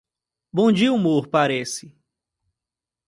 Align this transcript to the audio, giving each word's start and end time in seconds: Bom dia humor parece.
Bom 0.51 0.71
dia 0.71 0.91
humor 0.91 1.27
parece. 1.27 1.95